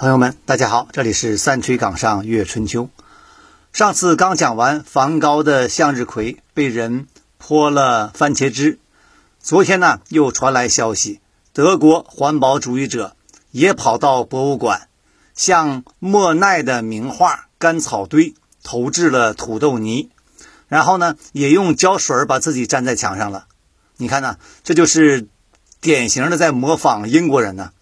[0.00, 2.88] 朋友们，大家好，这里是三吹岗上阅春秋。
[3.70, 7.06] 上次刚讲完梵高的向日葵被人
[7.36, 8.78] 泼了番茄汁，
[9.42, 11.20] 昨天呢又传来消息，
[11.52, 13.14] 德国环保主义者
[13.50, 14.88] 也跑到博物馆，
[15.34, 18.30] 向莫奈的名画《干草堆》
[18.62, 20.08] 投掷了土豆泥，
[20.68, 23.48] 然后呢也用胶水把自己粘在墙上了。
[23.98, 25.28] 你看呢，这就是
[25.82, 27.72] 典型的在模仿英国人呢。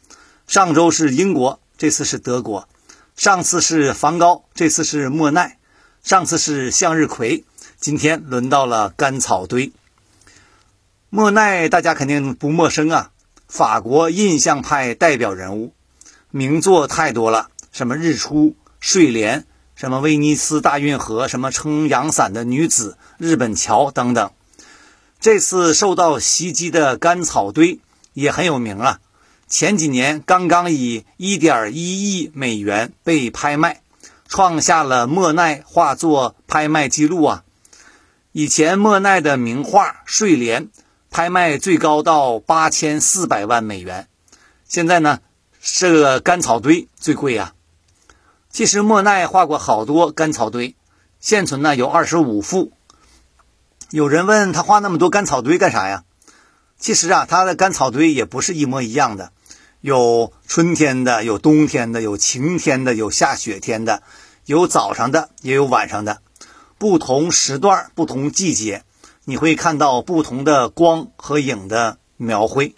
[0.48, 1.60] 上周是英国。
[1.78, 2.68] 这次是德国，
[3.14, 5.58] 上次是梵高，这次是莫奈，
[6.02, 7.44] 上次是向日葵，
[7.78, 9.72] 今天轮到了干草堆。
[11.08, 13.12] 莫奈大家肯定不陌生啊，
[13.46, 15.72] 法国印象派代表人物，
[16.32, 24.32] 名作太多了，什么日出、睡莲，什么威尼斯大运河，什么撑阳伞的女子，日本桥等等。
[25.20, 27.78] 这次受到袭击的干草堆
[28.14, 28.98] 也很有名啊。
[29.48, 33.80] 前几年刚刚以1.1亿美元被拍卖，
[34.28, 37.44] 创下了莫奈画作拍卖记录啊！
[38.32, 40.66] 以前莫奈的名画《睡莲》
[41.10, 44.06] 拍卖最高到八千四百万美元，
[44.68, 45.20] 现在呢，
[45.62, 47.54] 这个干草堆最贵啊！
[48.50, 50.76] 其实莫奈画过好多干草堆，
[51.20, 52.72] 现存呢有二十五幅。
[53.88, 56.04] 有人问他画那么多干草堆干啥呀？
[56.78, 59.32] 其实啊，他的干草堆也不是一模一样的。
[59.80, 64.02] 有春天的，有冬天的，有晴天的，有下雪天的，
[64.46, 66.20] 有早上的，也有晚上的。
[66.78, 68.82] 不同时段、不同季节，
[69.24, 72.74] 你会看到不同的光和影的描绘。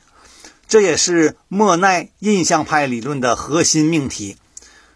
[0.68, 4.36] 这也是莫奈印象派理论的核心命题：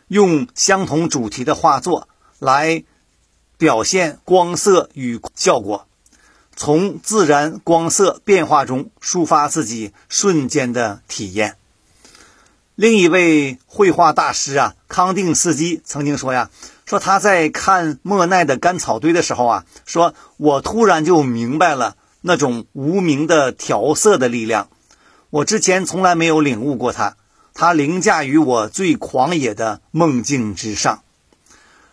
[0.08, 2.84] 用相同主题的画作来
[3.56, 5.86] 表现光色与效果，
[6.54, 11.56] 从自然光色变化中抒发自己瞬间的体验。
[12.76, 16.50] 另一位绘画大师啊，康定斯基曾经说呀
[16.84, 24.68] ：“说他在看莫奈的干草堆的时候啊，说我突然就明白了那种无名的调色的力量，
[25.30, 27.14] 我之前从来没有领悟过它，
[27.54, 31.04] 它凌驾于我最狂野的梦境之上。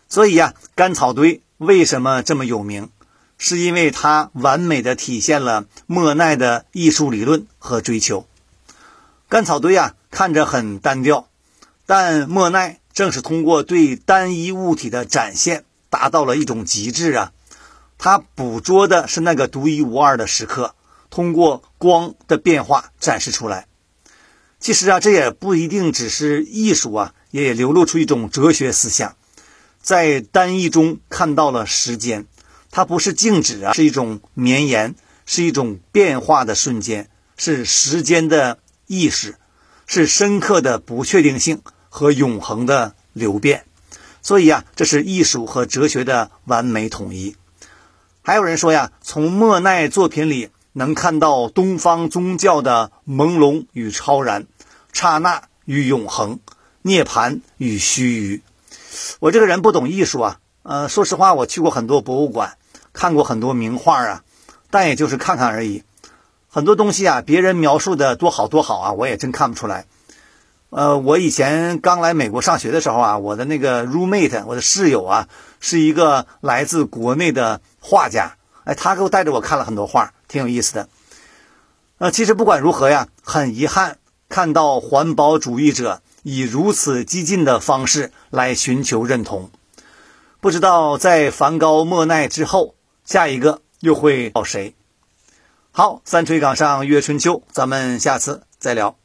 [0.10, 2.90] 所以呀，干草堆为什么这么有名？
[3.38, 8.26] 是因为它完美的体现了莫奈的艺术理论和追求。
[9.32, 11.30] 干草堆啊。”看着很单调，
[11.86, 17.32] 但莫奈正是通过对单一物体的展现，达到了一种极致啊！
[17.98, 20.76] 他捕捉的是那个独一无二的时刻，
[21.10, 23.68] 通过光的变化展示出来。
[24.60, 29.16] 其实啊，这也不一定只是艺术啊，也流露出一种哲学思想，
[29.82, 32.26] 在单一中看到了时间，
[32.70, 34.94] 它不是静止啊，是一种绵延，
[35.26, 38.60] 是一种变化的瞬间，是时间的
[38.92, 39.36] 意识。
[39.94, 43.66] 是深刻的不确定性和永恒的流变，
[44.22, 47.36] 所以呀，这是艺术和哲学的完美统一。
[48.22, 54.46] 还有人说呀，从莫奈作品里能看到东方宗教的朦胧与超然，
[54.94, 56.40] 刹那与永恒，
[56.84, 58.42] 涅槃与须臾。
[59.20, 62.58] 我这个人不懂艺术啊，呃，说实话，我去过很多博物馆，
[62.94, 64.24] 看过很多名画啊，
[64.70, 65.84] 但也就是看看而已。
[66.54, 69.86] 很多东西啊，别人描述的多好多好啊，我也真看不出来。
[70.70, 75.30] 呃，我以前刚来美国上学的时候啊，我的那个 roommate，我的室友啊，
[75.62, 78.36] 是一个来自国内的画家。
[78.66, 80.90] 哎，他给我带着我看了很多画，挺有意思的。
[82.00, 89.50] 呃，其实不管如何呀，很遗憾看到环保主义者以如此激进的方式来寻求认同。
[90.42, 92.76] 不知道在梵高、莫奈之后，
[93.06, 94.76] 下一个又会到谁？
[95.74, 99.01] 好，三锤岗上阅春秋，咱们下次再聊。